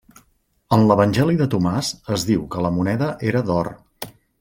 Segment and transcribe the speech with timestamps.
[0.77, 3.75] En l'evangeli de Tomàs es diu que la moneda era d'or.